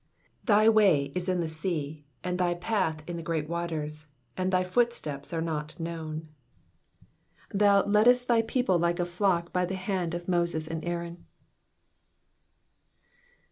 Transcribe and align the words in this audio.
19 0.45 0.45
Thy 0.47 0.67
way 0.67 1.03
is 1.13 1.29
in 1.29 1.41
the 1.41 1.47
sea, 1.47 2.03
and 2.23 2.39
thy 2.39 2.55
path 2.55 3.07
in 3.07 3.17
the 3.17 3.21
great 3.21 3.47
waters^ 3.47 4.07
and 4.35 4.51
thy 4.51 4.63
footsteps 4.63 5.31
are 5.31 5.43
not 5.43 5.79
known, 5.79 6.21
20 7.51 7.57
Thou 7.59 7.85
leddest 7.85 8.27
thy 8.27 8.41
people 8.41 8.79
like 8.79 8.99
a 8.99 9.05
flock 9.05 9.53
by 9.53 9.63
the 9.63 9.75
hand 9.75 10.15
of 10.15 10.27
Moses 10.27 10.67
and 10.67 10.83
Aaron. 10.83 11.27